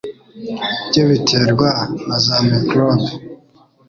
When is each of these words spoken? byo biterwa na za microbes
byo 0.87 1.03
biterwa 1.09 1.69
na 2.07 2.17
za 2.25 2.35
microbes 2.49 3.03